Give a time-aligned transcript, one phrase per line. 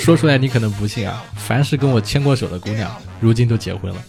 [0.00, 4.00] 说出来你可能不信啊，凡是跟我牵过手的姑娘，如今都结婚了。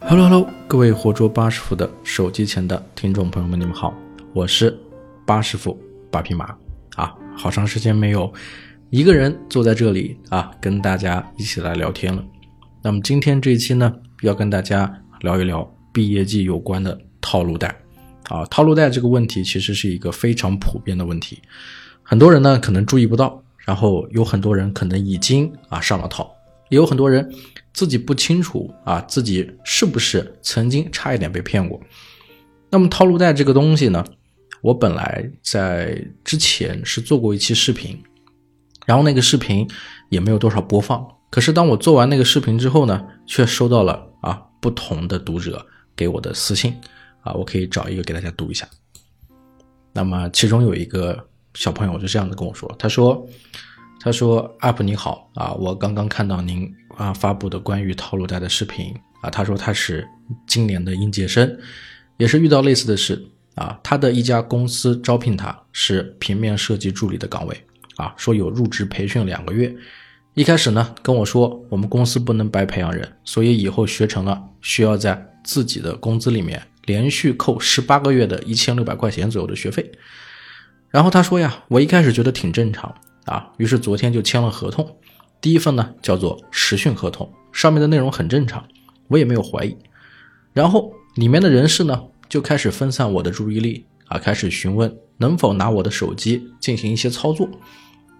[0.00, 3.94] ！Hello Hello，各位活捉八师傅的手机前的听众朋友们，你们好，
[4.32, 4.78] 我是
[5.26, 5.78] 八师傅
[6.10, 6.54] 八匹马
[6.96, 8.32] 啊，好长时间没有
[8.90, 12.22] 一个人坐在这里啊，跟大家一起来聊天了。
[12.82, 13.92] 那么今天这一期呢，
[14.22, 14.90] 要跟大家
[15.20, 17.74] 聊一聊毕业季有关的套路贷。
[18.24, 21.40] 啊，套路贷这个问题其实是一个非常普遍的问题，
[22.02, 26.30] 很多人呢可能注意不到，然后有很多人可能已经啊上了套，
[26.68, 27.26] 也有很多人
[27.72, 31.80] 自己不清楚啊自己是不是曾经差一点被骗过。
[32.68, 34.04] 那么套路贷这个东西呢，
[34.60, 37.98] 我本来在之前是做过一期视频，
[38.84, 39.66] 然后那个视频
[40.10, 45.64] 也没有多少播放，可是当我做完那个视频之后呢，却收到了啊不同的读者
[45.96, 46.74] 给我的私信。
[47.22, 48.68] 啊，我可以找一个给大家读一下。
[49.92, 53.26] 那么其中有一个小朋友就这样子跟我说，他说
[54.00, 60.06] ：“他说，UP 你好啊，我刚刚看到您啊发布的关于套路贷的视频啊，他说他是
[60.46, 61.58] 今年的应届生，
[62.16, 63.20] 也是遇到类似的事
[63.56, 67.66] 啊，他的一家公司招聘他是平面设计助理的岗位
[67.96, 69.74] 啊，说有入职培训两个月，
[70.34, 79.92] 一开始呢跟我说我们公司不能白培养人，所以以后学成了需要在自己的工资里面。”连续扣十八个月的一千六百块钱左右的学费，
[80.88, 82.92] 然后他说呀，我一开始觉得挺正常
[83.26, 84.96] 啊，于是昨天就签了合同。
[85.38, 88.66] 第一份呢叫做实训合同，上面的内容很正常，
[89.08, 89.76] 我也没有怀疑。
[90.54, 97.46] 然后里面的人事呢就开始分散我的注意力啊，开始询问能否拿我的手机进行一些操作，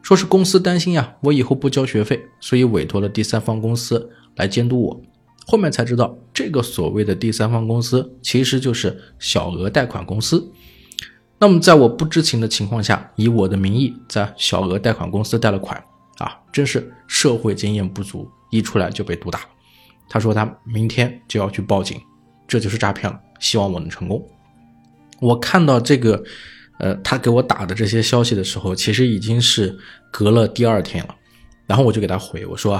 [0.02, 5.00] 说是公司担心呀，我以后不交学费，所以委托了第三方公司来监督我。
[5.50, 10.46] 后面才知道，这个所谓的第三方公司其实就是小额贷款公司。
[11.38, 15.82] 那么，在我不知情的情况下，以我的名义在小额贷款公司贷了款，
[16.18, 19.40] 啊，真是社会经验不足，一出来就被毒打。
[20.10, 21.98] 他说他明天就要去报警，
[22.46, 23.18] 这就是诈骗了。
[23.40, 24.22] 希望我能成功。
[25.18, 26.22] 我看到这个，
[26.78, 29.78] 呃，他给我打的这些消息的时候，其实已经是
[30.12, 31.14] 隔了第二天了。
[31.66, 32.76] 然后我就给他回我说，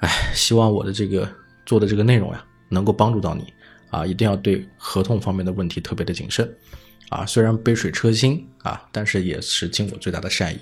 [0.00, 1.26] 哎，希望我的这个。
[1.66, 3.52] 做的这个内容呀，能够帮助到你
[3.90, 6.52] 啊，一定要对合同方面的问题特别的谨慎
[7.08, 7.24] 啊。
[7.24, 10.58] 虽然杯水车薪啊，但是也是尽我最大的善意。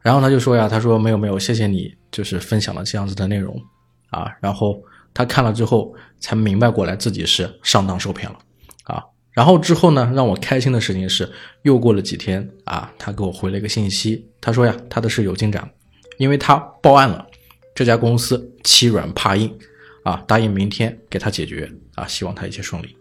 [0.00, 3.58] 然后他就说呀，他说没有没有，谢谢你，就是分享了这样子的内容
[4.10, 4.30] 啊。
[4.40, 4.82] 然后
[5.14, 8.38] 他看了之后才明白过来自己是上当受骗了
[8.84, 9.02] 啊。
[9.32, 11.32] 然后之后呢，让我开心的事情是，
[11.62, 15.68] 又过了几天啊，他给我回了一个信息，他说呀，他的事有进展，
[16.18, 17.26] 因为他报案了，
[17.74, 19.52] 这家公司欺软怕硬。
[20.04, 22.94] 啊，答应明天给他解决啊，希望他一切顺利，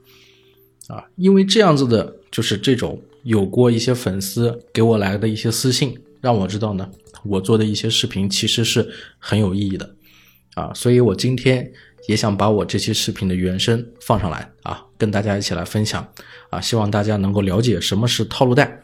[0.88, 6.90] 啊，因为这样子的，就是这种有过一些粉丝给我来的一些私信，让我知道呢，
[7.26, 9.96] 我做的一些视频其实是很有意义的，
[10.56, 11.70] 啊，所以我今天
[12.08, 16.10] 也想把我这期视频的原声放上来啊，跟大家一起来分享，
[16.50, 18.80] 啊，希望大家能够了解什么是套路贷，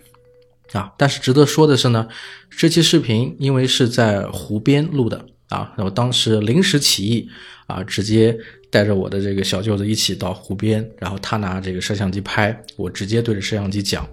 [0.73, 2.05] 啊，但是值得说的是呢，
[2.49, 5.25] 这期视频因为是在湖边录的。
[5.49, 7.27] 啊，我当时临时起意，
[7.65, 8.37] 啊，直接
[8.69, 14.07] 带着我的这个小舅子一起到湖边，然后他拿这个摄像机拍，我直接对着摄像机讲，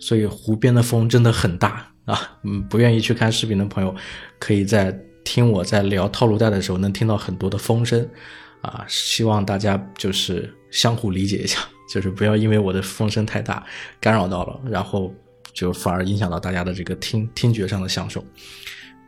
[0.00, 2.38] 所以湖边的风真的很大啊。
[2.42, 3.94] 嗯，不愿意去看视频的朋友，
[4.40, 4.92] 可以在
[5.22, 8.04] 听我在聊套路贷的时候能听到很多的风声，
[8.60, 11.60] 啊，希望大家就是相互理解一下，
[11.94, 13.64] 就是不要因为我的风声太大
[14.00, 15.14] 干扰到了，然后
[15.52, 18.24] 就反而影响到大家的这个听听觉上的享受。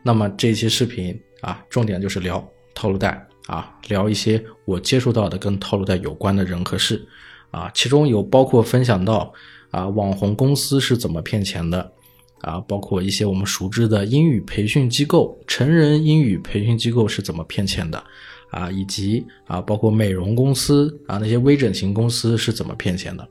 [0.05, 1.21] 那么这期视频。
[1.43, 2.43] 啊，重点就是聊
[2.75, 7.07] 套路贷啊，聊一些我接触到的跟套路贷有关的人和事
[7.51, 9.31] 啊，其中有包括分享到
[9.71, 11.93] 啊网红公司是怎么骗钱的
[12.41, 18.03] 啊，包括一些我们熟知的英语培训机构、成人英语培训机构是怎么骗钱的
[18.51, 23.29] 啊，以及啊包括美容公司啊那些微整形公司是怎么骗钱的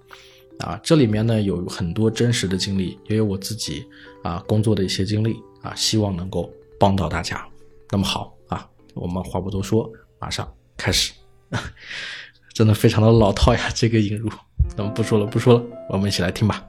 [0.60, 3.86] 啊，这里面呢有很多真实的经历，也有我自己
[4.22, 7.48] 啊工作的一些经历啊，希望能够帮到大家。
[7.92, 8.66] 那么好啊，
[8.96, 10.48] 我们话不多说，马上
[10.78, 11.12] 开始。
[12.56, 14.30] 真的非常的老套呀，这个引入。
[14.78, 16.64] 那么不说了，不说了，我们一起来听吧。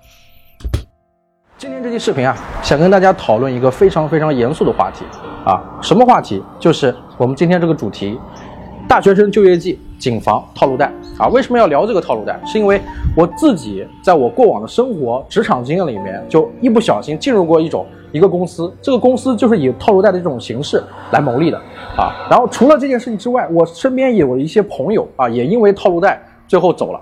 [1.56, 5.04] 今天这期视频啊，想跟大家讨论一个非常非常严肃的话题
[5.44, 6.42] 啊，什么话题？
[6.58, 8.18] 就是我们今天这个主题：
[8.88, 11.28] 大学生就业季，谨防套路贷啊。
[11.28, 12.40] 为什么要聊这个套路贷？
[12.44, 12.80] 是因为
[13.16, 17.86] 我自己在我过往的生活、职场经验里面，就一不小心进入过一种。
[18.12, 21.58] 一个公司，这个公司就是以套路贷的这种形式来牟利的
[21.96, 22.14] 啊。
[22.30, 27.00] 然后除了这件事情之外，我身边也有一些朋友啊，也因为套路贷最后走了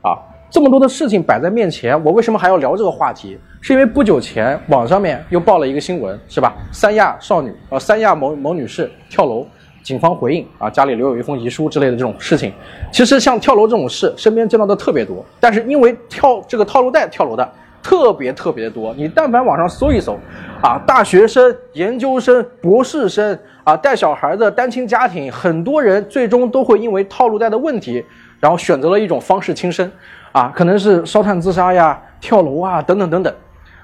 [0.00, 0.16] 啊。
[0.48, 3.38] 这么多的事情摆在面前，我为什么还要聊这个话题？
[3.60, 6.54] 是因为不久前网上面又报了一个新闻，是吧？
[6.70, 9.46] 三亚少女，呃，三亚某某女士跳楼，
[9.82, 12.52] 警方回应啊，家里留有一封遗书之类的这种事情。
[12.92, 17.50] 其实像跳楼这种事，身边见到的特别多，但是因为跳这个套路贷跳楼的
[17.82, 20.16] 特别特别的多，你但凡网上搜一搜，
[20.62, 28.04] 啊，大学生、研究生、博士生啊，带小孩的单亲家庭，很多人最终都会因为套路贷的问题，
[28.38, 29.90] 然后选择了一种方式轻生，
[30.30, 33.34] 啊，可能是烧炭自杀呀、跳楼啊等等等等。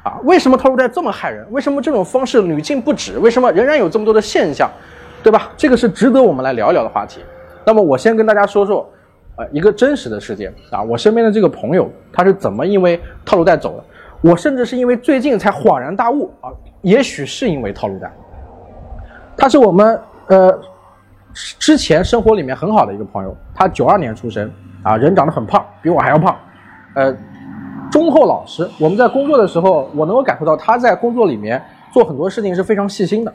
[0.04, 1.44] 啊，为什么套路贷这么害人？
[1.50, 3.18] 为什么这种方式屡禁不止？
[3.18, 4.70] 为什么仍然有这么多的现象，
[5.24, 5.50] 对吧？
[5.56, 7.20] 这个是值得我们来聊一聊的话题。
[7.64, 8.88] 那么我先跟大家说说，
[9.38, 13.84] 呃，一个真实的事件啊，我身边的这个朋友他是怎么因为套路贷走的？
[14.20, 16.50] 我甚至是因为最近才恍然大悟啊，
[16.82, 18.12] 也许是因为套路贷。
[19.36, 20.58] 他是我们呃
[21.32, 24.50] 之前生活里面很好的一个朋友，他九二年出生
[24.82, 26.36] 啊，人长得很胖，比我还要胖，
[26.94, 27.16] 呃。
[27.90, 33.32] 忠厚老实，我们在工作的时候，我能够感受到他在工作里面做很多事情是非常细心的，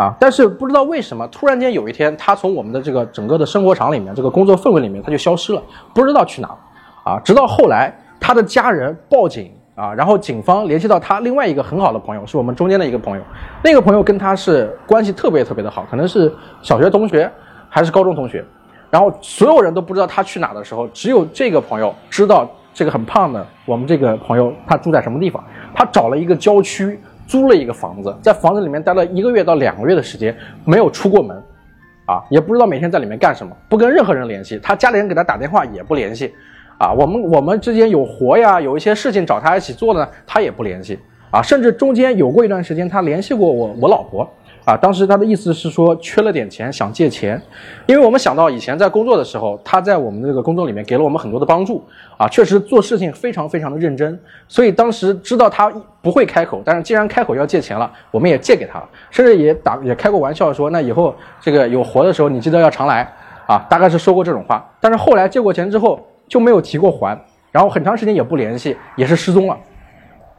[0.00, 5.62] 啊，但是不知道为什么，突然间有一天，他从我们的这个整个的生活场里面，这个工作氛围里面，他就消失了，
[5.92, 6.58] 不知道去哪了，
[7.04, 13.22] 啊，直到后来他的家人报警啊，然后警方联系到他另外一个很好的朋友，是我们中间的一个朋友，
[13.62, 16.32] 那个朋友跟他是关系特别特别的好，可能是
[16.62, 17.30] 小学同学
[17.68, 18.42] 还是高中同学，
[18.88, 22.48] 然后所有人都不知道他去哪的时候，只有这个朋友知道。
[22.72, 25.42] 这个很胖的，我们这个朋友他住在什么地方？
[25.74, 26.98] 他找了一个郊区，
[27.30, 31.40] 租了一个房子，在房子里面待了一个月到两个月的时间，没有出过门，
[32.06, 36.34] 啊，也不知道每天在里面干什么，不跟任何人联系，他家里人给他打电话也不联系，
[36.76, 40.98] 啊，我们我们之间有活呀，有一些事情找他一起做呢，他也不联系，
[41.30, 44.28] 啊，甚至中间有过一段时间，他联系过我我老婆。
[44.64, 47.40] 啊，当时他的意思是说缺了点钱，想借钱，
[47.86, 51.82] 因为我们想到以前在工作的时候，他在我们这个工作里面给了我们很多的帮助，
[52.16, 55.72] 啊，确实做事情非常非常的认真，所以当时知道他
[56.02, 63.10] 不会开口，但是既然开口要借钱了，我们也借给他了，甚至也打也开过玩笑说，那以后这个有活的时候你记得要常来，
[63.46, 65.98] 啊，大概是说过这种话，但是后来借过钱之后
[66.28, 67.18] 就没有提过还，
[67.50, 69.56] 然后很长时间也不联系，也是失踪了，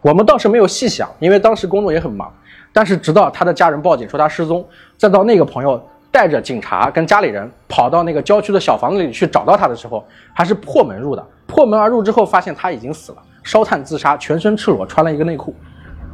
[0.02, 2.32] 我们倒是没有细想，因为当时工作也很忙。
[2.74, 4.66] 但是直到他的家人报警说他失踪，
[4.98, 11.26] 再到那个朋友带着警察跟家里人跑到那个郊区的小房子里去找到他的时候，还是破门入的。
[11.48, 15.54] 破门而入之后，发现他已经死了，烧炭自杀，全身赤裸，穿了一个内裤。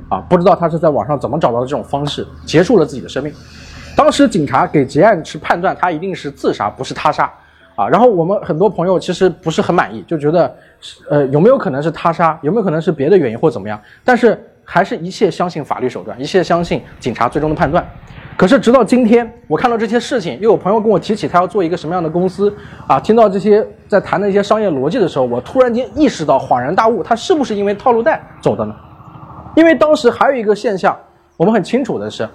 [0.10, 3.32] 啊，不知道他是在网上怎么找到的这种方式，结束了自己的生命。
[3.96, 7.32] 当时警察给结案是判断他一定是自杀，不是他杀。
[7.76, 10.56] 啊，然后我们很多朋友其实不是很满意，就觉得，
[11.10, 12.40] 呃，有没有可能是他杀？
[12.42, 13.80] 有没有可能是别的原因或怎么样？
[14.04, 14.42] 但是。
[14.70, 17.88] 还是一切相信法律手段，一切相信警察最终的判断。
[18.36, 22.54] 可是直到今天，我看到这些事情，又有朋友跟我提起他要做一个什么样的公司
[22.86, 28.76] 啊，听到这些在谈的一些商业逻辑的时候，我突然间意识到，恍然大悟，他是不是因为套路贷走的呢？
[29.56, 30.96] 因为当时还有一个现象，
[31.38, 32.28] 我们很清楚的是，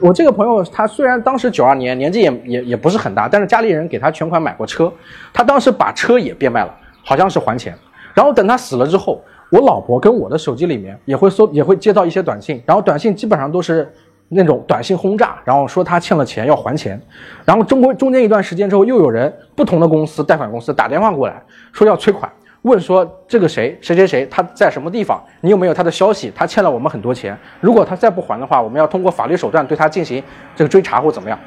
[0.00, 4.90] 我这个朋友他虽然当时九二年年纪也也也不是很大，但是家里人给他全款买过车，
[5.30, 6.74] 他当时把车也变卖了，
[7.04, 7.76] 好像是还钱，
[8.14, 9.22] 然后等他死了之后。
[9.50, 13.88] 我老婆跟我的手机里面也会搜，也会接到一些短信，然后短信基本上都是
[14.28, 17.00] 那种短信轰炸，然后说他欠了钱要还钱，
[17.44, 21.40] 然后中国中间一段时间之后，又有人不同的公司贷款公司打电话过来，
[21.72, 22.30] 说要催款，
[22.62, 26.32] 问说这个谁谁谁谁他在什么地方，你有没有他的消息？
[26.34, 30.22] 他欠了我们很多钱，如果他再不还的话，我们要通过法律手段对他进行
[30.56, 31.38] 这个追查或怎么样，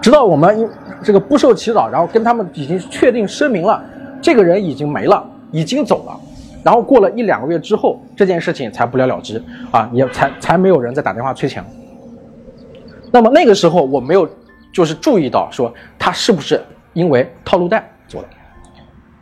[0.00, 0.70] 直到我们
[1.02, 3.84] 这个不受其扰，然后跟他们已经确定声明了，
[4.22, 6.16] 这个人已经没了，已经走了。
[6.62, 11.64] 然后过了一两个月之后，这件事情才不了了之啊，也才才没有人再打电话催钱。
[13.10, 14.28] 那么那个时候我没有
[14.72, 16.62] 就是注意到说他是不是
[16.94, 18.28] 因为套路贷做的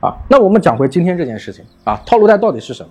[0.01, 0.15] 啊？
[0.29, 2.91] 那我们讲回今天这件事情啊，套路贷到底是什么？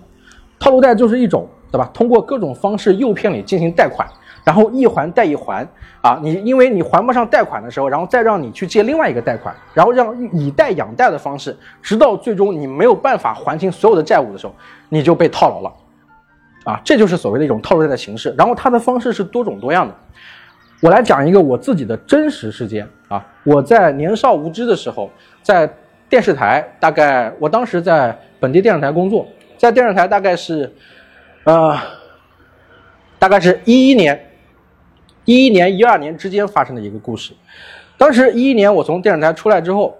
[0.58, 1.90] 套路贷就是一种对吧？
[1.94, 4.06] 通过各种方式诱骗你进行贷款。
[4.44, 5.66] 然后一还贷一还
[6.00, 14.54] 啊，你因为你还不上贷款的时候，然后再让你去借另外一个贷款，然后让以贷养贷的方式，直到最终你没有办法还清所有的债务的时候，
[14.88, 15.72] 你就被套牢了，
[16.64, 18.34] 啊，这就是所谓的一种套路贷的形式。
[18.38, 19.94] 然后它的方式是多种多样的。
[20.80, 25.10] 我来讲一个我自己的真实事件啊，我在年少无知的时候，
[25.42, 25.70] 在
[26.08, 29.28] 电视台，大概我当时在本地电视台工作，
[29.58, 30.72] 在电视台大概是，
[31.44, 31.76] 呃，
[33.18, 34.28] 大概是一一年。
[35.30, 37.32] 一一年、一二年之间发生的一个故事。
[37.96, 39.96] 当时一一年，我从电视台出来之后，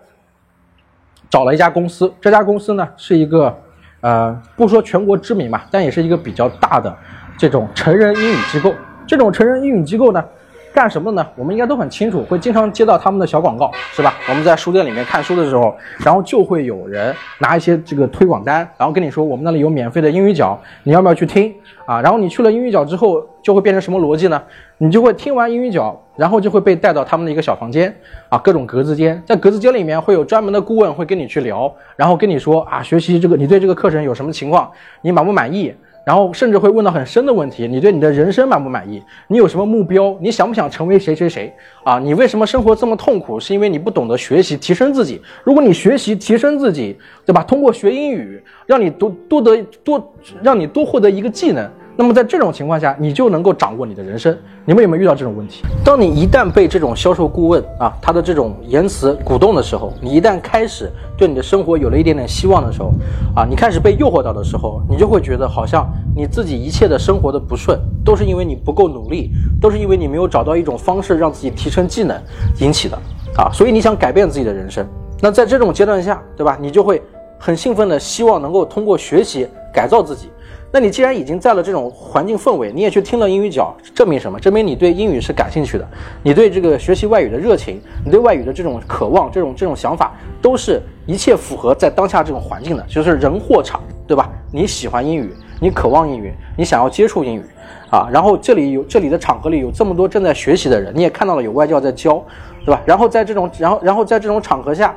[1.31, 2.13] 找了一家公司。
[2.21, 3.57] 这家公司呢，是一个
[4.01, 6.93] 呃，不说全国知名吧，但也是一个比较大的
[7.39, 8.75] 这种成人英语机构。
[9.07, 10.25] 这种成人英语机构呢，
[10.73, 11.27] 干什么呢？
[11.37, 14.15] 我们应该都很清楚，会经常接到他们的小广告，是吧？
[14.29, 21.53] 我们在书店里面看书的时候，然后就会有人拿一些这个推广单，然后跟你说我们那里有免费的英语角，你要不要去听
[21.87, 22.01] 啊？
[22.01, 24.41] 然后你去了英语角之后，就会变成什么逻辑呢？
[24.79, 27.95] 你就会听完英语角，然后就会被带到他们的一个小房间
[28.29, 34.71] 啊，各种格子间，在格子间里面会有专门的顾问会跟你去聊，然后跟你说啊，学习这个你对这个课程有什么情况，
[35.03, 35.75] 你满不满意？
[36.05, 39.03] 然后甚至会问到很深的问题，你对你的人生满不满意？
[39.29, 40.17] 你有什么目标？
[40.21, 41.55] 你想不想成为谁谁谁？
[41.85, 43.39] 啊，你为什么生活这么痛苦？
[43.39, 45.21] 是因为你不懂得学习提升自己。
[45.45, 47.43] 如果你学习提升自己，对吧？
[47.43, 51.71] 通过学英语，让你多多得多，让你多获得一个技能。
[52.01, 54.35] 那么在这种情况下，你就能够掌握你的人生。
[54.65, 55.63] 你们有没有遇到这种问题？
[55.85, 62.91] 当你一旦被这种销售顾问啊他的这种言辞鼓动的时候，你一旦开始对你的生活有了一点点希望的时候，
[63.37, 69.31] 啊，你开始被诱惑到的时候，你就会觉得好像你自己一切的生活的不顺，都是因为你不够努力，
[69.61, 72.19] 都是因为你没有找到一种方式让自己提升技能
[72.63, 72.99] 引起的
[73.37, 73.53] 啊。
[73.53, 74.87] 所以你想改变自己的人生，
[75.21, 76.57] 那在这种阶段下，对吧？
[76.59, 77.03] 你就会
[77.39, 80.31] 很兴奋的希望能够通过学习改造自己。
[80.73, 84.39] 那你既然已经在了这种环境氛围，你也去听了英语角，证明什么？
[84.39, 85.89] 证明你对英语是感兴趣的，
[86.23, 94.31] 你对这个学习外语的热情，你对外语的这种渴望，这种这种想法，都是一切符合在当下这种环境的，就是人货场，对吧？
[94.53, 97.43] 你喜欢英语，你渴望英语，你想要接触英语，
[97.91, 102.25] 啊，然后这里有这里的场合里有这么多正在学习的人，你也看到了有外教在教，
[102.65, 102.81] 对吧？
[102.87, 104.95] 然后在这种，然后然后在这种场合下，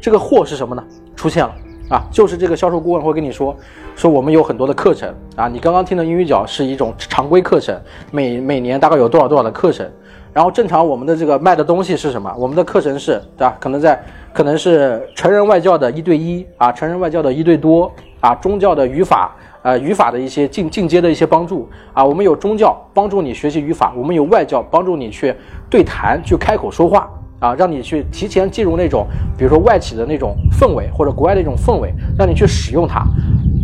[0.00, 0.82] 这个货是什么呢？
[1.14, 1.54] 出现了。
[1.92, 3.54] 啊，就是这个销售顾问会跟你说，
[3.94, 7.78] 说我们有很多的课程啊，你刚刚听的英语角是一种常规课程，
[8.10, 9.86] 每每年大概有多少多少的课程，
[10.32, 12.34] 然后正常我们的这个卖的东西是什么？
[12.38, 13.54] 我们的课程是，对吧？
[13.60, 25.34] 可能在可能是成人外教的一对一啊，成人外教的一对多啊，宗教的语法，呃，语法的一些进进阶的一些帮助啊，我们有宗教帮助你学习语法，我们有外教帮助你去
[25.68, 27.10] 对谈，去开口说话。
[27.42, 29.04] 啊，让你去提前进入那种，
[29.36, 33.04] 比如说外企的那种氛围，或者国外的一种氛围，让你去使用它，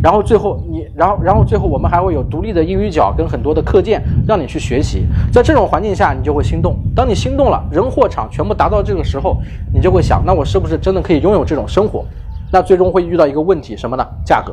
[0.03, 6.77] 然后最后你，然后然后最后我们还会有独立的英语角跟很多的课件让你去学习，在这种环境下，你就会心动。
[6.93, 9.37] 当你心动了，人货场全部达到这个时候，
[9.73, 12.05] 你就会想，那我是不是真的可以拥有这种生活？
[12.51, 14.05] 那最终会遇到一个问题，什么呢？
[14.25, 14.53] 价格，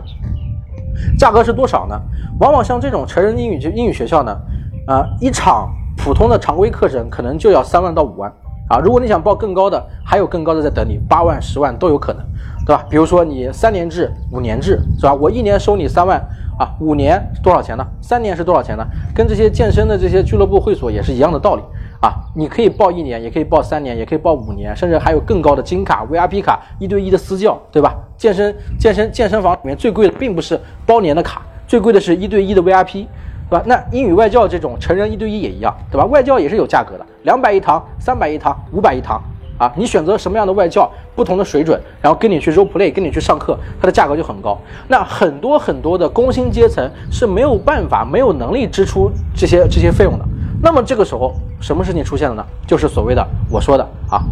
[1.18, 2.00] 价格是多少呢？
[2.40, 4.38] 往往像这种成人英语就英语学校呢，
[4.86, 8.32] 啊，一场普通的常规课程可能就要三万到五万。
[8.68, 12.22] 啊，如果你想报更高的，还有更高的在等你，八万、十万都有可能，
[12.66, 12.84] 对吧？
[12.90, 15.14] 比如说你三年制、五年制，是吧？
[15.14, 16.20] 我一年收你三万
[16.58, 17.86] 啊，五年多少钱呢？
[18.02, 18.84] 三年是多少钱呢？
[19.14, 21.62] 跟这些健身的这些俱乐部会所也是一样的道理
[22.02, 22.16] 啊。
[22.34, 27.96] 你可以报一年，也可以报三年，也可以报五年，甚至还有更高的金卡、VIP 卡、一对一的私教，对吧？
[28.18, 33.06] 健身、健身、健身房里面最贵的并不是包年的卡，最贵的是一对一的 VIP。
[33.50, 33.64] 对吧？
[33.66, 36.06] 那英语外教这种成人一对一也一样，对吧？
[36.06, 39.22] 外教也是有价格的，两百一堂、三百一堂、五百一堂
[39.58, 39.72] 啊。
[39.76, 44.58] 你选择什么样的外教，不同的水准，然后跟你去 role play，跟你去上课，它的价格就很高。
[44.88, 50.26] 那很多很多的工薪阶层是没有办法、没有能力支出这些这些费用的。
[50.62, 52.46] 那么这个时候，什么事情出现了呢？
[52.66, 54.24] 就是所谓的我说的啊，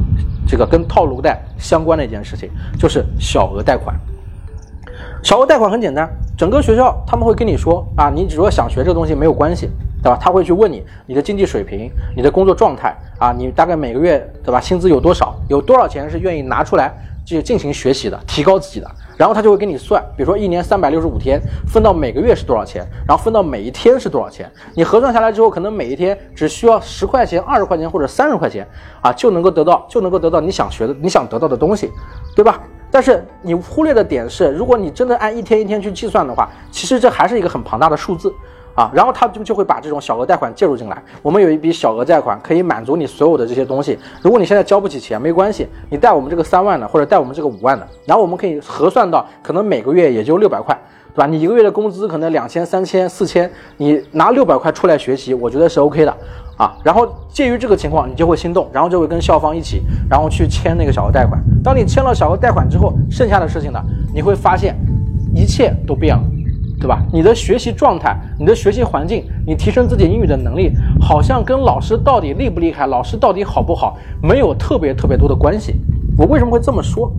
[0.47, 3.95] 这个跟套路贷相关的一件事情，就是小额贷款。
[5.21, 6.09] 小额贷款很简单，
[6.43, 9.69] 整个学校他们会跟你说啊，你如果想学这个东西没有关系，
[10.03, 10.19] 对吧？
[10.21, 14.59] 他会去问你你的经济水平、你的工作状态啊，你大概每个月对吧？
[14.59, 15.33] 薪资有多少？
[15.47, 16.93] 有多少钱是愿意拿出来
[17.25, 18.91] 去进行学习的、提高自己的？
[19.15, 24.51] 然后他就会给你算，比如说一年三百六十五天，分到每个月是多少钱，然后分到每一天是多少钱？
[24.75, 28.67] 你核算下来之后，可能每一天只需要十块钱、二十块钱或者三十块钱
[28.99, 31.89] 啊，就能够得到就能够得到你想学的、你想得到的东西，
[32.35, 32.59] 对吧？
[32.93, 38.31] 但是你忽略的点是，如果你真的按一天一天去计算的话，其实这还是一个很庞大的数字
[38.75, 38.91] 啊。
[38.93, 41.03] 然后他就就会把这种小额贷款介入进来。
[41.23, 43.97] 我们有一笔小额贷款，可以满足你所有的这些东西。
[44.21, 50.79] 如果你现在交不起钱，没关系，你贷我们这个三万的，或者贷我们这个五万的，然后我们可以核算到可能每个月也就六百块，
[51.15, 51.25] 对吧？
[51.25, 56.15] 你一个月的工资可能两千、三千、四千，你拿六百块出来学习，我觉得是 OK 的。
[56.57, 61.41] 啊，然后介于这个情况，你就会心动，然后就会跟校方一起，然后去签那个小额贷款。
[61.63, 63.79] 当你签了小额贷款之后，剩下的事情呢，
[64.13, 64.75] 你会发现
[65.33, 66.23] 一切都变了，
[66.79, 67.03] 对吧？
[67.11, 75.75] 你的学习状态、你的学习环境、你提升自己英语的能力，好像跟老师到底厉不厉害、老师到底好不好，没有特别特别多的关系。
[76.17, 77.11] 我为什么会这么说？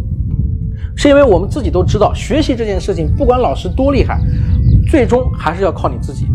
[0.97, 4.21] 是因为我们自己都知道，学习这件事情，不管老师多厉害，
[4.89, 6.29] 最终还是要靠你自己。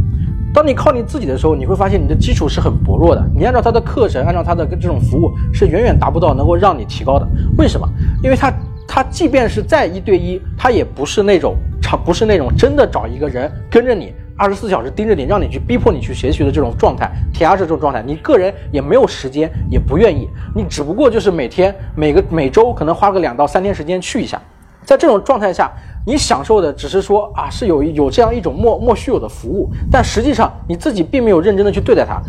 [0.53, 3.23] 当你靠你自己的时候，你会发现你的基础是很薄弱的。
[3.35, 7.27] 你按照他的课程，按照他的这种服务，是远远达不到能够让你提高的。
[7.57, 7.87] 为什么？
[8.23, 8.51] 因为他
[8.87, 24.41] 他即便是再一对一，他也不是那种，他不是那种真的找一个人跟着你二十四小时盯着你，让你去逼迫你去学习的这种状态，填鸭式这种状态，你个人也没有时间，也不愿意，你只不过就是每天每个每周可能花个两到三天时间去一下，
[24.85, 25.71] 在这种状态下，
[26.05, 32.21] 你享受的只是说啊是有有这样一种莫莫须有的服务，但实际上你自己并没有认真的去对待它，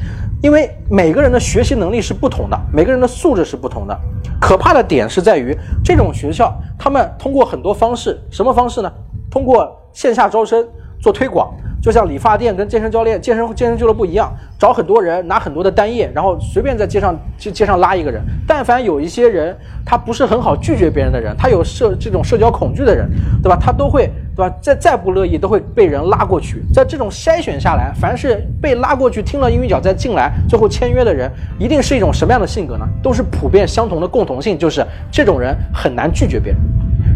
[0.43, 3.99] 因为每个人的学习能力是不同的，每个人的素质是不同的。
[4.41, 8.93] 可怕的点是在于这种学校，他们通过很多方式，什么方式呢？
[9.31, 10.67] 通过线下招生
[11.01, 11.55] 做推广。
[11.83, 18.23] 就像理发店跟健身教练、健身健身俱乐部一样，找很多人拿很多的单页，然后随便在街上街街上拉一个人。
[18.47, 23.09] 但凡有一些人，他不是很好拒绝别人的人，他有社这种社交恐惧的人，
[23.43, 23.57] 对吧？
[23.59, 24.55] 他都会对吧？
[24.61, 26.63] 再再不乐意，都会被人拉过去。
[26.73, 32.87] 在这种筛选下来，凡是被拉过去听了英语角再进来，最后签约的人，一定是一种什么样的性格呢？
[33.03, 36.61] 都是普遍相同的共同性，就是这种人很难拒绝别人。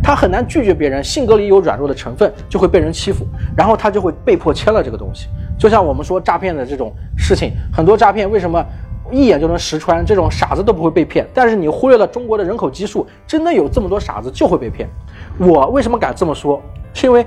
[0.05, 3.25] 他很难拒绝别人，性格里有软弱的成分，就会被人欺负，
[3.57, 5.29] 然后他就会被迫签了这个东西。
[5.59, 8.63] 就像我们说诈骗的这种事情，很多诈骗为什么
[9.11, 11.27] 一眼就能识穿，这种傻子都不会被骗。
[11.33, 14.87] 但是你忽略了中国的人口基数，真的有这么多傻子就会被骗。
[15.39, 16.61] 我为什么敢这么说？
[16.93, 17.25] 是因为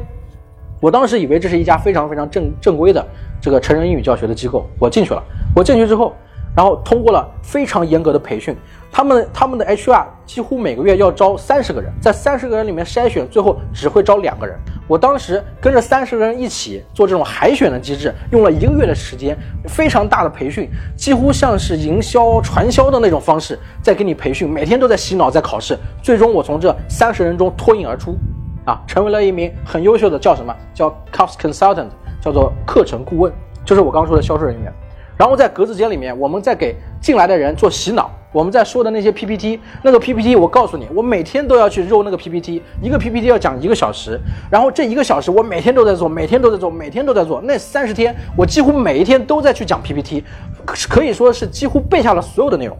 [0.79, 3.03] 我当时以为这是一家非常非常正正规的
[3.41, 5.24] 这个成人英语教学的机构，我进去了。
[5.55, 6.13] 我进去之后。
[6.57, 8.57] 然后通过了非常严格的培训，
[8.91, 14.57] 他们他们的 HR 几乎每个月要招三十个人，在三十个人里面筛选，最后只会招两个人。
[14.87, 25.77] 我当时跟着三十个人一起做这种海选的机制，用了一个月的时间，非常大的培训，几乎像是营销传销的那种方式在给你培训，每天都在洗脑，在考试。
[26.01, 28.17] 最终我从这三十人中脱颖而出，
[28.65, 33.31] 啊，成为了一名很优秀的叫什么叫 Cost Consultant，叫做课程顾问，
[33.63, 34.73] 就是我刚说的销售人员。
[35.17, 38.12] 然后在格子间里面，我们在给进来的人做洗脑。
[38.33, 44.19] 我们在说的那些 PPT，那个 PPT，我告诉你，我每天都要去揉那个 PPT，一个 PPT 要讲一个小时，
[44.51, 47.41] 然后这一个小时我每天都在做，每天都在做，每天都在做。
[47.41, 50.24] 那三十天，我几乎每一天都在去讲 PPT，
[50.65, 52.77] 可以说是几乎背下了所有的内容。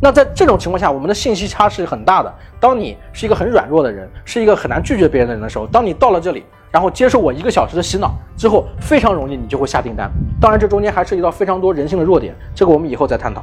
[0.00, 2.32] 那在这种情况下，我们的信息差是很大的。
[2.60, 6.44] 当你是一个很软弱的人，是一个很难拒绝别人的人的时候，当你到了这里。
[6.70, 10.10] 然后接受我一个小时的洗脑之后，非常容易你就会下订单。
[10.38, 13.42] 当然，这中间还涉及到非常多人性的弱点，这个我们以后再探讨。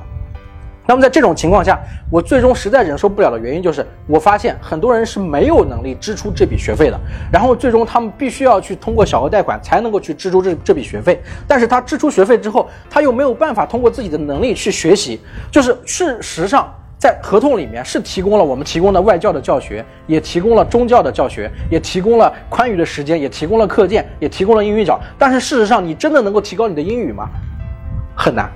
[0.88, 1.80] 那么在这种情况下，
[2.12, 7.00] 我最终实在忍受不了的原因就是，我发现很多人是没有能力支出这笔学费的。
[7.32, 11.22] 然后最终他们必须要去通过小额贷款才能够去支出这这笔学费。
[11.48, 15.20] 但是他支出学费之后，他又没有办法通过自己的能力去学习，
[15.52, 16.74] 就是事实上。
[16.98, 25.00] 在合同里面是提供了我们提供的外教的教学，也提供了中教的教学，也提供了宽裕的时间，也提供了课件，也提供了英语角。
[25.20, 27.28] 但是事实上，你真的能够提高你的英语吗？
[28.16, 28.50] 很难，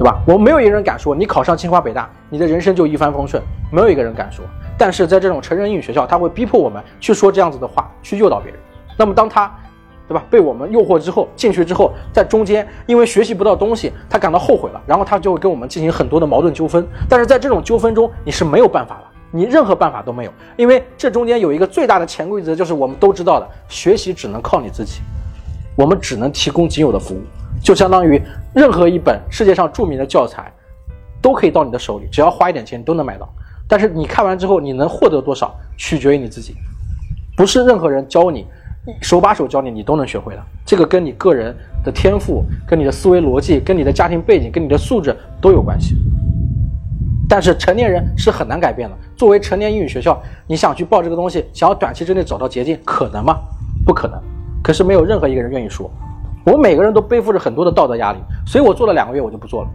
[0.00, 0.18] 对吧？
[0.26, 4.42] 我们没有一个人敢说，你考上清华北大，你的人生就一帆风顺，没有一个人敢说。
[4.78, 8.58] 但是在这种成人英语学校，他会逼迫我们去说这样子的话，去诱导别人。
[8.96, 9.54] 那么当他。
[10.08, 10.24] 对吧？
[10.28, 16.84] 被我们诱惑之后进去之后，在中间因为学习不到东西，他感到后悔了，然后他就会跟我们进行很多的矛盾纠纷。
[17.08, 25.00] 但是在这种纠纷中，你是没有办法的，你任何办法都没有，因为这中间有一个最大的潜规则，就是我们都知道的，学习只能靠你自己，
[25.76, 27.22] 我们只能提供仅有的服务，
[27.62, 28.20] 就相当于
[28.54, 30.52] 任何一本世界上著名的教材，
[31.20, 33.28] 都可以到你的手里，只要花一点钱都能买到。
[33.68, 36.54] 但是你看完之后，你能获得多少，取决于你自己，
[37.36, 38.46] 不是任何人教你。
[39.02, 40.42] 手把手教你，你都能学会的。
[40.64, 45.94] 这个跟你个人的天赋、跟你的思维逻辑、跟你的家庭背景、跟你的素质都有关系。
[47.28, 48.96] 但是成年人是很难改变的。
[49.14, 53.38] 作为成年英语学校，你想去报这个东西，想要短期之内找到捷径，可能吗？
[53.84, 54.18] 不可能。
[54.62, 55.88] 可是没有任何一个人愿意说。
[56.44, 59.68] 我们每个人都背负着很多的道德压力，所以我做了两个月，我就不做了。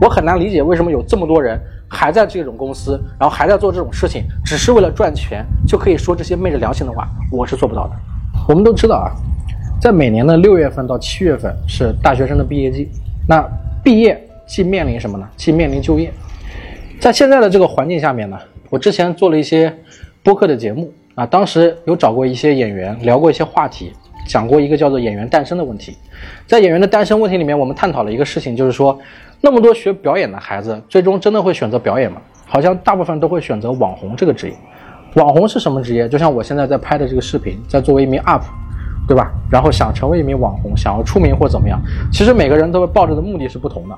[0.00, 7.08] 我很难理解为什么有这么多人还在这种公司，然后还在做这种事情，只是为了赚钱，就可以说这些昧着良心的话。
[7.32, 7.92] 我是做不到的。
[8.48, 9.10] 我们都知道啊，
[9.80, 12.88] 在每年的六月份到七月份是大学生的毕业季。
[13.26, 13.44] 那
[13.82, 15.28] 毕业既面临什么呢？
[15.36, 16.12] 既面临就业。
[17.00, 18.38] 在现在的这个环境下面呢，
[18.70, 19.74] 我之前做了一些
[20.22, 23.92] 播客的节目啊，当时有找过一些演员聊过一些话题，
[24.28, 25.96] 讲过一个叫做演员诞生的问题。
[26.46, 28.96] 在演员的诞生问题里面，我们探讨了一个事情，就是说，
[29.40, 32.20] 那么多学表演的孩子，最终真的会选择表演吗？
[32.46, 34.54] 好像大部分都会选择网红这个职业。
[35.14, 36.08] 网红是什么职业？
[36.08, 38.42] 就像我现在在拍的这个视频，在作为一名 UP，
[39.08, 39.32] 对吧？
[39.50, 41.80] 然后想成为一名网红，想要出名或怎么样？
[42.12, 43.96] 其实每个人都会抱着的目的是不同的。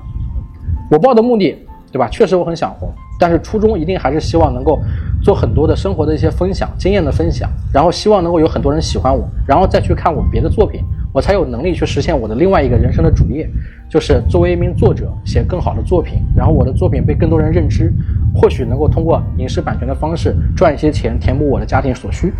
[0.89, 1.57] 我抱的目的，
[1.91, 2.07] 对吧？
[2.09, 2.89] 确实我很想红，
[3.21, 4.79] 但是初衷一定还是希望能够
[5.21, 10.81] 做很多的生活的一些分享、经验的分享，然后希望能够有很多人喜欢我，然后再去看我别的作品。
[11.13, 13.47] 我才有能力去实现我的另外一个人生的主业，
[13.89, 17.93] 就是作为一名作者写更好的作品，然后我的作品被更多人认知，
[18.33, 22.33] 或许能够通过影视版权的方式赚一些钱，填补我的家庭所需，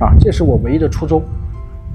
[0.00, 1.22] 啊，这是我唯一的初衷。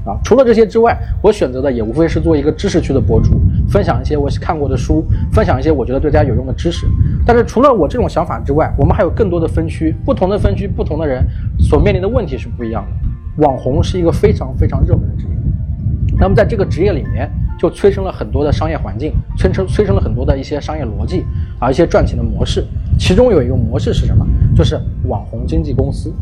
[0.06, 0.14] 啊。
[0.24, 6.86] 除了这些之外，我选择的也无非是做一个知识区的博主，分享一些我看过的书，分享一些我觉得对大家有用的知识。
[7.26, 11.26] 但是除了我这种想法之外，我们还有更多的分区，不同的分区，不同的人
[11.60, 13.46] 所面临的问题是不一样的。
[13.46, 21.24] 网红是一个非常非常热门的职业，那么在这个职业里面，就催生了很多的商业环境，催生催生了很多的一些商业逻辑
[21.60, 22.66] 啊，一些赚钱的模式。
[23.00, 24.26] 其中有一个模式是什么？
[24.56, 26.14] 就是网红经纪公司。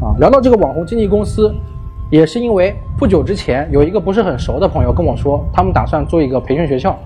[0.00, 1.54] 啊，聊到这个网红经纪公司，
[2.10, 6.98] 也是因为不久之前有一个不是很熟的朋友跟我说，他们打算做一个培训学校，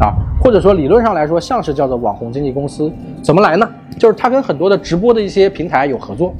[0.00, 2.92] 啊，或者说理论上来说像是叫做网红经纪公司。
[3.22, 3.68] 怎么来呢？
[3.98, 6.34] 就是他跟很多的直播的一些平台有合作，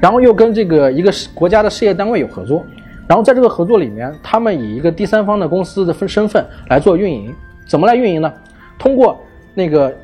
[0.00, 2.64] 然后又跟这个一个国家的事业单位有合作，
[3.06, 7.32] 然后在这个合作里面，他们以一个第三方的公司的分身份来做运营。
[7.66, 8.32] 怎么来运营呢？
[8.78, 9.16] 通过
[9.54, 9.94] 那个。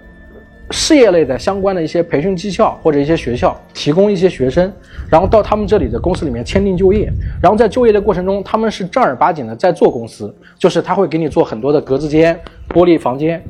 [0.71, 4.73] 事业类的相关的一些培训技巧或者一些学校提供一些学生，
[5.11, 7.11] 然后到他们这里的公司里面签订就业，
[7.43, 12.39] 然后在就业的过程中，他们是正儿八经的在做公司，就是他会给你做很多的格子间、
[12.71, 13.43] 玻璃房间，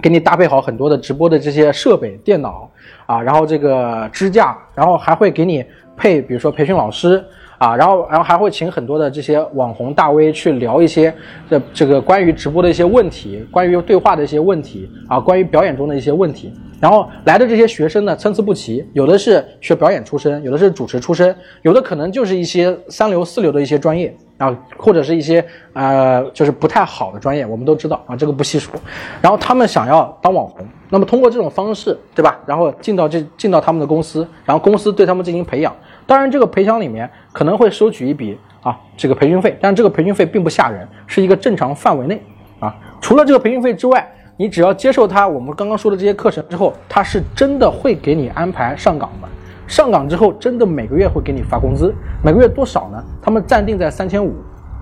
[0.00, 2.70] 给你搭配好很多的直播的这些设备、电脑
[3.06, 5.64] 啊，然后这个支架，然后还会给你
[5.96, 7.22] 配，比如说培训老师。
[7.60, 11.14] 啊，然后，然后还会请很多的这些网红大 V 去聊一些
[11.46, 16.50] 这这个关于直播的一些问题，关于对话的一些问题啊，关于表演中的一些问题。
[16.80, 25.44] 然后来的这些学生呢，参差不齐，有的是学表演出身，有的是主持出身，有的可能就是一些三流四流的一些专业啊，或者是一些
[25.74, 28.72] 呃，就是不太好的专业，我们都知道啊，这个不细说。
[29.20, 32.40] 然后他们想要当网红，那么通过这种方式，对吧？
[32.46, 35.76] 然后进到这进到他们的公司，然后公司对他们进行培养。
[36.10, 42.20] 当然，这个培养里面可能会收取一笔啊，这个培训费，但这个培训费并不吓人，是一个正常范围内
[42.58, 42.74] 啊。
[43.00, 44.04] 除了这个培训费之外，
[44.36, 49.28] 你只要接受他我们刚刚说的这些课程之后，他是真的会给你安排上岗的。
[49.68, 51.94] 上岗之后，真的每个月会给你发工资，
[52.24, 53.00] 每个月多少呢？
[53.22, 54.34] 他们暂定在三千五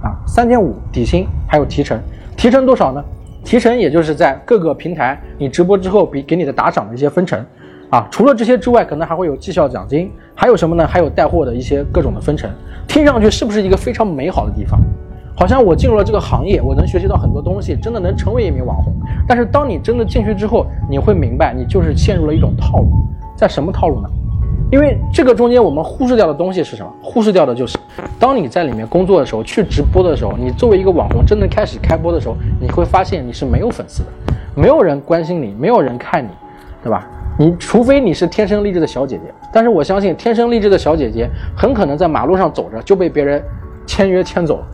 [0.02, 2.00] 啊，三千五底薪还有提成，
[2.38, 3.04] 提成多少呢？
[3.44, 7.44] 提成也就是在各个平台你直播之后比给你的打赏的一些分成。
[7.90, 10.86] 啊，除了这些之外，可能还会有绩效奖金，还有什么呢？
[10.86, 12.48] 还有带货的一些各种的分成。
[12.86, 14.80] 听上去是不是一个非常美好的地方？
[15.34, 18.92] 好像我进入了这个行业，我能学习到很多东西，真的能成为一名网红。
[19.26, 22.88] 但是当你真的进去之后，你会明白，你就是陷入了一种套路。
[23.36, 24.08] 在什么套路呢？
[24.70, 26.92] 因为这个中间我们忽视掉的东西是什么？
[27.02, 27.76] 忽视掉的就是，
[28.16, 34.08] 当你在里面工作的时候，去直播的时候，你作为一个网红真的开始开播的时候，你会发现你是没有粉丝的，
[34.54, 36.28] 没有人关心你，没有人看你，
[36.80, 37.08] 对吧？
[37.40, 43.40] 你除非你是天生丽质的小姐姐，但是我相信天生丽质的小姐姐很可能在马路上走着就被别人
[43.86, 44.66] 签约签走了。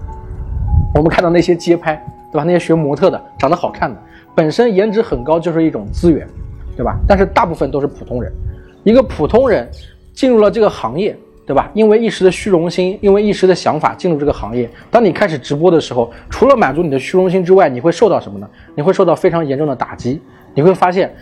[0.94, 1.94] 我们看到那些街拍，
[2.32, 2.44] 对吧？
[2.44, 3.96] 那些学模特的，长得好看的，
[4.34, 6.26] 本身颜值很高就是一种资源，
[6.74, 6.96] 对吧？
[7.06, 8.32] 但是大部分都是普通人。
[8.82, 9.68] 一个普通人
[10.14, 11.14] 进入了这个行业，
[11.46, 11.70] 对吧？
[11.74, 14.66] 因为一时的虚荣心，因为一时的想法进入这个行业。
[14.90, 18.48] 当你开始直播的时候，除了满足你的虚荣心之外，你会受到什么呢？
[18.74, 20.18] 你会受到非常严重的打击。
[20.54, 21.14] 你会发现。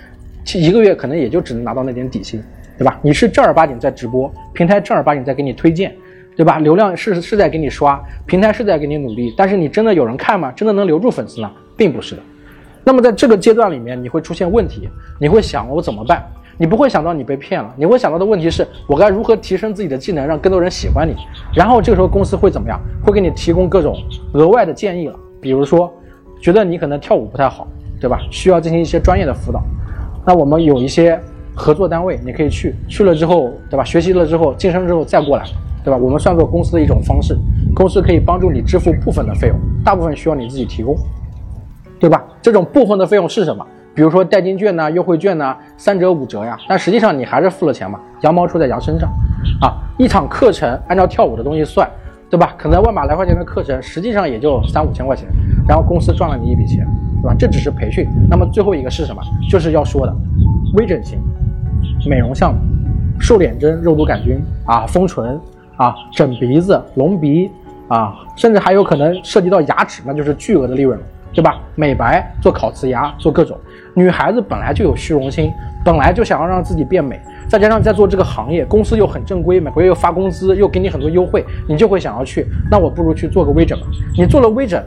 [0.54, 2.42] 一个月可能也就只能拿到那点底薪，
[2.78, 2.98] 对吧？
[3.02, 5.94] 你是正儿八经在直播，平台正儿八经在给你推荐，
[6.36, 6.58] 对吧？
[6.58, 10.52] 流量是是在给你刷，平台是在给你努力，但是你真的有人看吗？
[10.52, 11.52] 真的能留住粉丝吗？
[11.76, 12.22] 并不是的。
[12.84, 14.88] 那么在这个阶段里面，你会出现问题，
[15.20, 16.24] 你会想我怎么办？
[16.58, 21.14] 你不会想到你被骗了，你会想到的问题是我该如何提升自己的技能，让更多人喜欢你。
[21.54, 22.78] 然后这个时候公司会怎么样？
[23.02, 23.96] 会给你提供各种
[24.34, 25.92] 额外的建议了，比如说，
[26.40, 27.66] 觉得你可能跳舞不太好，
[28.00, 28.20] 对吧？
[28.30, 29.62] 需要进行一些专业的辅导。
[30.24, 31.18] 那我们有一些
[31.54, 33.84] 合作单位，你可以去，去了之后，对吧？
[33.84, 35.44] 学习了之后，晋升之后再过来，
[35.84, 35.96] 对吧？
[35.96, 37.36] 我们算作公司的一种方式，
[37.74, 40.96] 公司可以帮助你支付部分的费用，大部分需要你自己提供，
[41.98, 42.22] 对吧？
[42.40, 43.66] 这种部分的费用是什么？
[43.94, 49.10] 比如说代金券呐、优惠券呐、三折五折呀，但实际上你还是付了钱嘛，羊毛出在羊身上，
[49.60, 51.86] 啊，一场课程按照跳舞的东西算，
[52.30, 52.54] 对吧？
[52.56, 55.28] 可能万把来块钱的课程，实际上也就三五千块钱，
[55.68, 56.86] 然后公司赚了你一笔钱。
[57.22, 57.36] 对吧？
[57.38, 58.06] 这只是培训。
[58.28, 59.22] 那么最后一个是什么？
[59.48, 60.12] 就是要说的
[60.74, 61.20] 微整形、
[62.08, 62.60] 美容项目、
[63.20, 65.40] 瘦脸针、肉毒杆菌啊、丰唇
[65.76, 67.48] 啊、整鼻子、隆鼻
[67.88, 71.60] 啊，甚至还有可能涉及到牙齿，那就是巨额的利润了，对吧？
[71.76, 73.56] 美白、做烤瓷牙、做各种。
[73.94, 75.52] 女孩子本来就有虚荣心，
[75.84, 82.46] 本来就想要让自己变美，再加上在做这个行业，公司又很正规，每个月又发工资，又给你很多优惠，你就会想要去。
[82.70, 83.86] 那我不如去做个微整吧。
[84.16, 84.82] 你做了微整。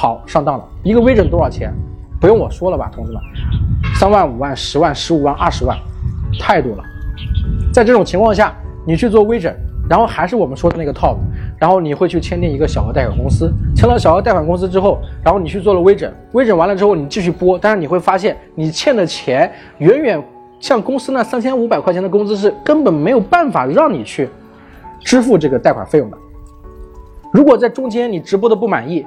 [0.00, 1.70] 好上当了，一个微整多少钱？
[2.18, 3.20] 不用我说了吧，同志们，
[3.96, 5.76] 三万、五万、十万、十五万、二十万，
[6.40, 6.82] 太多了。
[7.70, 9.54] 在这种情况下，你去做微整，
[9.90, 11.18] 然后还是我们说的那个套路，
[11.58, 20.22] 然后你会去签订一个小额贷款公司，签了小额贷款公司之后，然后你去做了微整，微整完了之后你继续播，但是你会发现你欠的钱远远
[20.60, 24.30] 像公司那三千五百块钱的工资是根本没有办法让你去
[25.00, 26.16] 支付这个贷款费用的。
[27.34, 29.06] 如果在中间你直播的不满意，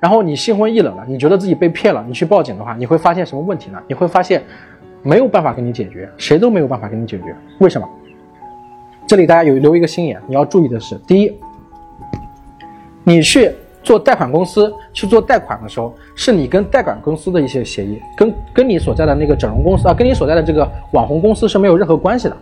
[0.00, 3.78] 然后你心灰意冷了，你觉得自己被骗了，你去报警的话，你会发现什么问题呢？
[3.88, 4.42] 你会发现
[5.02, 7.34] 没有办法给你解决，谁都没有办法给你解决。
[7.58, 7.88] 为什么？
[9.06, 11.32] 这里大家有留一个心眼，你要注意的是，第一，
[13.04, 13.50] 你去
[13.82, 22.36] 做贷款公司去做贷款的时候，是你跟贷款公司的一些协议，跟跟你所在的那个整容公司啊，跟你所在的这个网红公司是没有任何关系的。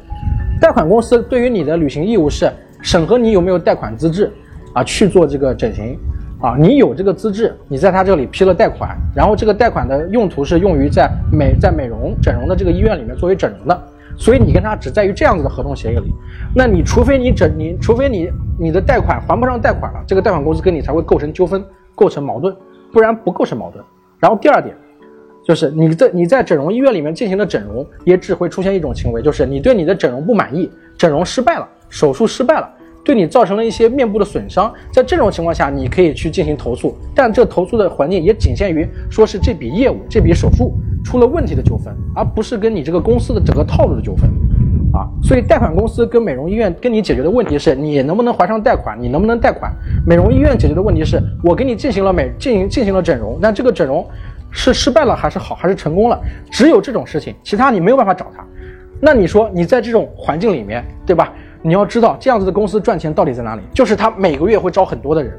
[0.60, 4.32] 贷款公司对于你的履行义务是审核你有没有贷款资质
[4.72, 5.96] 啊，去做这个整形
[6.40, 13.82] 啊，你有这个资质，你在他这里批了贷款，然后这个贷款的用途是用于在美在美容整容的这个医院里面作为整容的。
[14.18, 16.12] 所以你跟他只在于这样子的合同协议里，
[16.54, 21.62] 那你除非你整你除非你你的贷款还不上贷款了，这个贷款公司跟你才会构成纠纷，
[21.94, 22.54] 构成矛盾，
[22.92, 23.84] 不然不构成矛盾。
[24.18, 24.74] 然后第二点，
[25.44, 32.70] 就是你在你在整容医院里面进行的整容，也只会出现一种行为，就是你对你的整容不满意，整容失败了，手术失败了，
[33.06, 40.72] 对你造成了一些面部的损伤，在这种情况下，你可以去进行投诉，但这投诉的环境也仅限于说是这笔业务这笔手术。
[41.04, 44.28] 出了问题的纠纷，而不是跟你这个公司的整个套路的纠纷，
[44.92, 49.72] 啊，所以贷款公司跟美容医院跟你解决的问题是你能不能还上贷款，你能不能贷款？
[50.04, 54.04] 美容医院解决的问题是我给你进行了美进行进行了整容，但这个整容
[54.50, 56.20] 是失败了还是好还是成功了？
[56.50, 58.44] 只有这种事情，其他你没有办法找他。
[59.00, 61.32] 那你说你在这种环境里面，对吧？
[61.62, 63.62] 你要知道这样子的公司赚钱到底在哪里？
[63.74, 65.32] 就是他每个月会招很多的人。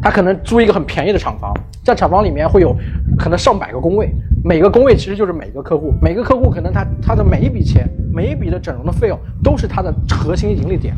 [0.00, 2.74] 他可能租一个很便宜的厂房，在厂房里面会有
[3.16, 4.10] 可能上百个工位，
[4.42, 10.92] 每个工位其实就是每个客户，每个客户可能他他的每一笔钱，每一笔的整容的费用都是他的核心盈利点，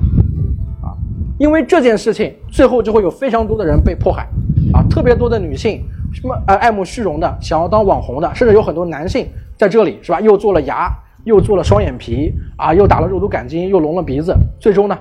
[0.81, 0.97] 啊，
[1.39, 4.27] 因为这件事情最后就会有非常多的人被迫害，
[4.73, 10.91] 啊，特别多的女性什么呃爱慕虚荣的，想要当网红的，甚至有很多男性在这里是吧，又做了牙，
[11.25, 14.97] 又做了双眼皮，啊，又打了肉毒杆菌，又隆了鼻子，最终呢？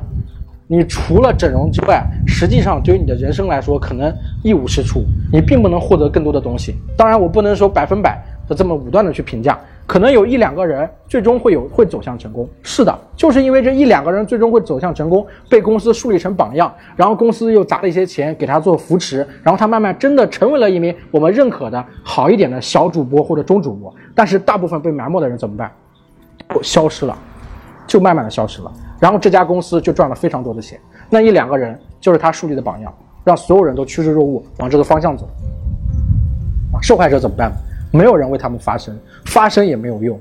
[0.66, 4.12] 你除了整容之外，实际上对于你的人生来说，可能
[4.44, 6.74] 一无是处，你并不能获得更多的东西。
[6.98, 12.48] 当然，我不能说百分百的这么武断的去评价，可能有一两个人最终会有会走向成功。
[12.64, 23.94] 是的，就是因为这一两个人最终会走向成功，被公司树立成榜样，然后公司又砸了一些钱给他做扶持，然后他慢慢真的成为了一名我们认可的好一点的小主播或者中主播。
[24.16, 25.70] 但是大部分被埋没的人怎么办？
[26.62, 27.18] 消失了，
[27.88, 28.72] 就慢慢的消失了。
[29.00, 30.80] 然后这家公司就赚了非常多的钱，
[31.10, 35.28] 那一两个人就是他树立的榜样，让所有人都趋之若鹜往这个方向走。
[36.74, 37.52] 啊，受害者怎么办？
[37.92, 40.20] 没有人为他们发声，发声也没有用，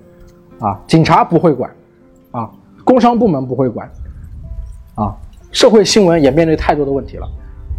[0.58, 1.70] 啊，警察不会管，
[2.32, 2.50] 啊，
[2.84, 3.90] 工商部门不会管，
[4.94, 5.16] 啊，
[5.52, 7.26] 社会新闻也面对太多的问题了，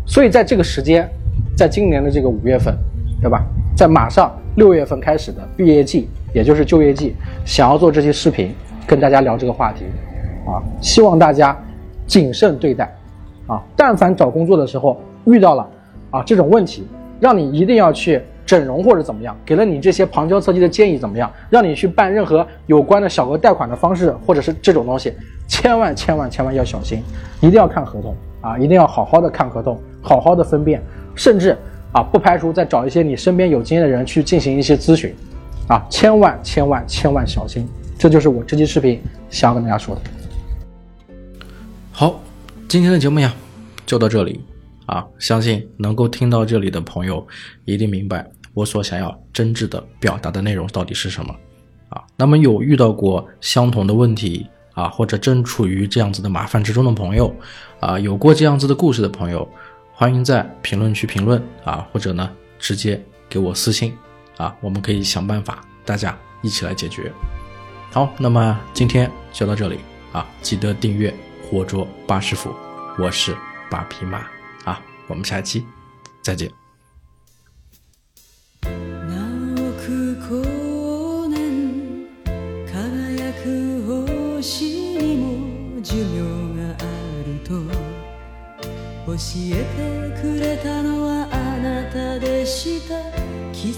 [0.06, 1.08] 所以在这个时间，
[1.56, 2.76] 在今年的这个五月份，
[3.22, 3.44] 对吧？
[3.76, 8.54] 在马上六月份开始的毕业季，也就是就业季，想要做这些视频，
[8.86, 9.86] 跟大家聊这个话题。
[10.46, 11.58] 啊，希望大家
[12.06, 12.94] 谨慎对待，
[13.48, 15.66] 啊，但凡找工作的时候遇到了
[16.12, 16.86] 啊这种问题，
[17.20, 25.13] 让你一定要去整容或者怎么样，给了你这些旁敲侧击的建议怎么样，让你去办任何有关的小额贷款的方式或者是这种东西，
[25.48, 27.02] 千万千万千万要小心，
[27.39, 30.82] 一定要看合同啊，一定要好好的看合同，好好的分辨，
[31.16, 31.58] 甚至
[31.94, 35.16] 啊不排除再找一些你身边有经验的人去进行一些咨询，
[35.68, 37.66] 啊，千万千万千万小心，
[37.98, 40.02] 这就是我这期视频想要跟大家说的。
[41.92, 42.20] 好，
[42.68, 43.34] 今天的节目呀，
[43.86, 44.42] 就到这里
[44.88, 45.06] 啊！
[45.20, 47.26] 相信能够听到这里的朋友，
[47.66, 51.36] 一定明白我所想要真挚的表达的内容到底是什么
[51.90, 52.02] 啊。
[52.18, 57.32] 那么有遇到过相同的问题啊，或者正处于这样子的麻烦之中的朋友
[57.80, 59.48] 啊，有过这样子的故事的朋友，
[60.04, 63.98] 欢迎在评论区评论啊，或者呢直接给我私信
[64.36, 67.10] 啊，我们可以想办法，大家一起来解决。
[67.89, 69.80] 好，那么今天就到这里
[70.12, 71.13] 啊，记得订阅。
[71.50, 72.54] 活捉八师傅，
[73.00, 73.34] 我是
[73.70, 74.26] 八匹马
[74.66, 75.66] 啊，我们下期
[76.22, 76.62] 再见。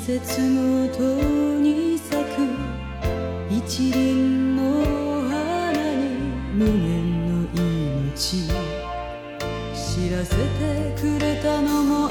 [0.05, 2.37] 節ごとに咲く
[3.49, 4.61] 一輪の
[5.27, 6.19] 花に
[6.53, 8.45] 無限の命
[9.73, 12.04] 知らせてくれたのも